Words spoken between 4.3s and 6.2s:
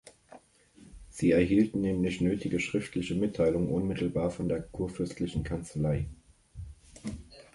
von der kurfürstlichen Kanzlei.